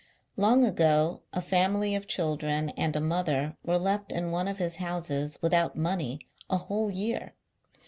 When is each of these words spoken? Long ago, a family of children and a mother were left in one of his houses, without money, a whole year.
Long 0.35 0.65
ago, 0.65 1.21
a 1.31 1.43
family 1.43 1.93
of 1.93 2.07
children 2.07 2.69
and 2.69 2.95
a 2.95 2.99
mother 2.99 3.55
were 3.63 3.77
left 3.77 4.11
in 4.11 4.31
one 4.31 4.47
of 4.47 4.57
his 4.57 4.77
houses, 4.77 5.37
without 5.43 5.75
money, 5.75 6.21
a 6.49 6.57
whole 6.57 6.89
year. 6.89 7.35